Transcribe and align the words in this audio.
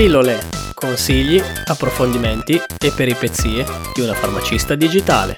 Pillole, 0.00 0.38
consigli, 0.72 1.38
approfondimenti 1.66 2.54
e 2.54 2.90
peripezie 2.96 3.66
di 3.94 4.00
una 4.00 4.14
farmacista 4.14 4.74
digitale. 4.74 5.34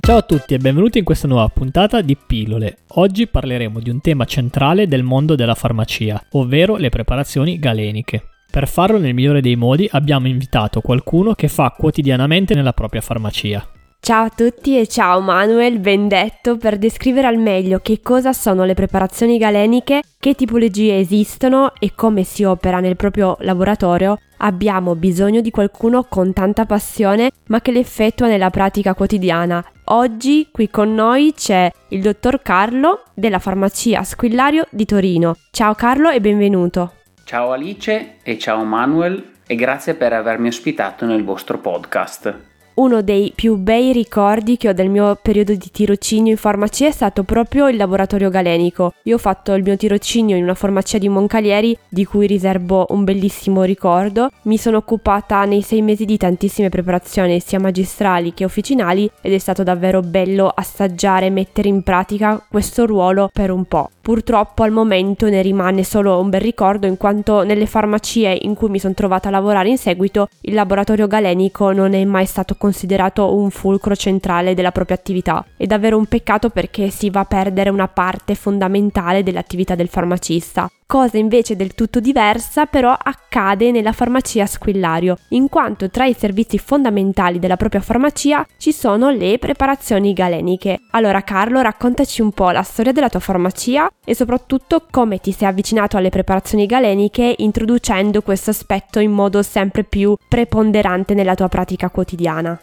Ciao 0.00 0.16
a 0.18 0.20
tutti 0.20 0.52
e 0.52 0.58
benvenuti 0.58 0.98
in 0.98 1.04
questa 1.04 1.26
nuova 1.26 1.48
puntata 1.48 2.02
di 2.02 2.14
Pillole. 2.14 2.80
Oggi 2.88 3.26
parleremo 3.26 3.80
di 3.80 3.88
un 3.88 4.02
tema 4.02 4.26
centrale 4.26 4.86
del 4.86 5.02
mondo 5.02 5.34
della 5.34 5.54
farmacia, 5.54 6.22
ovvero 6.32 6.76
le 6.76 6.90
preparazioni 6.90 7.58
galeniche. 7.58 8.24
Per 8.50 8.68
farlo 8.68 8.98
nel 8.98 9.14
migliore 9.14 9.40
dei 9.40 9.56
modi 9.56 9.88
abbiamo 9.92 10.28
invitato 10.28 10.82
qualcuno 10.82 11.32
che 11.32 11.48
fa 11.48 11.74
quotidianamente 11.74 12.54
nella 12.54 12.74
propria 12.74 13.00
farmacia. 13.00 13.66
Ciao 14.04 14.24
a 14.24 14.30
tutti 14.30 14.76
e 14.76 14.88
ciao 14.88 15.20
Manuel, 15.20 15.78
ben 15.78 16.08
detto, 16.08 16.56
per 16.56 16.76
descrivere 16.76 17.28
al 17.28 17.38
meglio 17.38 17.78
che 17.78 18.00
cosa 18.02 18.32
sono 18.32 18.64
le 18.64 18.74
preparazioni 18.74 19.38
galeniche, 19.38 20.02
che 20.18 20.34
tipologie 20.34 20.98
esistono 20.98 21.72
e 21.78 21.92
come 21.94 22.24
si 22.24 22.42
opera 22.42 22.80
nel 22.80 22.96
proprio 22.96 23.36
laboratorio, 23.42 24.18
abbiamo 24.38 24.96
bisogno 24.96 25.40
di 25.40 25.52
qualcuno 25.52 26.02
con 26.02 26.32
tanta 26.32 26.64
passione 26.64 27.30
ma 27.46 27.60
che 27.60 27.70
le 27.70 27.78
effettua 27.78 28.26
nella 28.26 28.50
pratica 28.50 28.94
quotidiana. 28.94 29.64
Oggi 29.84 30.48
qui 30.50 30.68
con 30.68 30.92
noi 30.92 31.32
c'è 31.36 31.70
il 31.90 32.02
dottor 32.02 32.42
Carlo 32.42 33.04
della 33.14 33.38
farmacia 33.38 34.02
Squillario 34.02 34.66
di 34.70 34.84
Torino. 34.84 35.36
Ciao 35.52 35.74
Carlo 35.74 36.10
e 36.10 36.20
benvenuto. 36.20 36.94
Ciao 37.22 37.52
Alice 37.52 38.16
e 38.24 38.36
ciao 38.36 38.64
Manuel 38.64 39.34
e 39.46 39.54
grazie 39.54 39.94
per 39.94 40.12
avermi 40.12 40.48
ospitato 40.48 41.06
nel 41.06 41.22
vostro 41.22 41.58
podcast 41.58 42.50
uno 42.74 43.02
dei 43.02 43.32
più 43.34 43.56
bei 43.56 43.92
ricordi 43.92 44.56
che 44.56 44.68
ho 44.68 44.72
del 44.72 44.88
mio 44.88 45.18
periodo 45.20 45.52
di 45.52 45.70
tirocinio 45.70 46.32
in 46.32 46.38
farmacia 46.38 46.86
è 46.86 46.90
stato 46.90 47.22
proprio 47.22 47.68
il 47.68 47.76
laboratorio 47.76 48.30
galenico. 48.30 48.94
Io 49.02 49.16
ho 49.16 49.18
fatto 49.18 49.52
il 49.52 49.62
mio 49.62 49.76
tirocinio 49.76 50.36
in 50.36 50.44
una 50.44 50.54
farmacia 50.54 50.98
di 50.98 51.08
Moncalieri 51.08 51.76
di 51.88 52.04
cui 52.04 52.26
riservo 52.26 52.86
un 52.90 53.04
bellissimo 53.04 53.62
ricordo. 53.62 54.30
Mi 54.42 54.56
sono 54.56 54.78
occupata 54.78 55.44
nei 55.44 55.62
sei 55.62 55.82
mesi 55.82 56.04
di 56.04 56.16
tantissime 56.16 56.70
preparazioni 56.70 57.40
sia 57.40 57.60
magistrali 57.60 58.32
che 58.32 58.44
officinali 58.44 59.10
ed 59.20 59.32
è 59.32 59.38
stato 59.38 59.62
davvero 59.62 60.00
bello 60.00 60.48
assaggiare 60.48 61.26
e 61.26 61.30
mettere 61.30 61.68
in 61.68 61.82
pratica 61.82 62.42
questo 62.48 62.86
ruolo 62.86 63.28
per 63.32 63.50
un 63.50 63.64
po'. 63.64 63.90
Purtroppo 64.02 64.64
al 64.64 64.72
momento 64.72 65.28
ne 65.28 65.42
rimane 65.42 65.84
solo 65.84 66.18
un 66.18 66.28
bel 66.28 66.40
ricordo 66.40 66.88
in 66.88 66.96
quanto 66.96 67.44
nelle 67.44 67.66
farmacie 67.66 68.36
in 68.42 68.54
cui 68.54 68.68
mi 68.68 68.80
sono 68.80 68.94
trovata 68.94 69.28
a 69.28 69.30
lavorare 69.30 69.68
in 69.68 69.78
seguito 69.78 70.26
il 70.40 70.54
laboratorio 70.54 71.06
galenico 71.06 71.70
non 71.70 71.94
è 71.94 72.04
mai 72.04 72.26
stato 72.26 72.56
considerato 72.56 73.36
un 73.36 73.50
fulcro 73.50 73.94
centrale 73.94 74.54
della 74.54 74.72
propria 74.72 74.96
attività. 74.96 75.46
È 75.56 75.66
davvero 75.66 75.98
un 75.98 76.06
peccato 76.06 76.50
perché 76.50 76.90
si 76.90 77.10
va 77.10 77.20
a 77.20 77.26
perdere 77.26 77.70
una 77.70 77.86
parte 77.86 78.34
fondamentale 78.34 79.22
dell'attività 79.22 79.76
del 79.76 79.86
farmacista. 79.88 80.68
Cosa 80.92 81.16
invece 81.16 81.56
del 81.56 81.74
tutto 81.74 82.00
diversa 82.00 82.66
però 82.66 82.94
accade 82.94 83.70
nella 83.70 83.92
farmacia 83.92 84.44
squillario, 84.44 85.16
in 85.28 85.48
quanto 85.48 85.88
tra 85.88 86.04
i 86.04 86.12
servizi 86.12 86.58
fondamentali 86.58 87.38
della 87.38 87.56
propria 87.56 87.80
farmacia 87.80 88.46
ci 88.58 88.72
sono 88.72 89.08
le 89.08 89.38
preparazioni 89.38 90.12
galeniche. 90.12 90.80
Allora 90.90 91.22
Carlo, 91.22 91.62
raccontaci 91.62 92.20
un 92.20 92.32
po' 92.32 92.50
la 92.50 92.62
storia 92.62 92.92
della 92.92 93.08
tua 93.08 93.20
farmacia 93.20 93.90
e 94.04 94.14
soprattutto 94.14 94.84
come 94.90 95.16
ti 95.16 95.32
sei 95.32 95.48
avvicinato 95.48 95.96
alle 95.96 96.10
preparazioni 96.10 96.66
galeniche 96.66 97.36
introducendo 97.38 98.20
questo 98.20 98.50
aspetto 98.50 98.98
in 98.98 99.12
modo 99.12 99.42
sempre 99.42 99.84
più 99.84 100.14
preponderante 100.28 101.14
nella 101.14 101.34
tua 101.34 101.48
pratica 101.48 101.88
quotidiana. 101.88 102.60